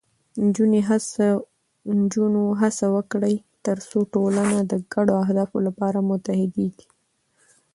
[1.97, 6.87] نجونې هڅه وکړي، ترڅو ټولنه د ګډو اهدافو لپاره متحدېږي.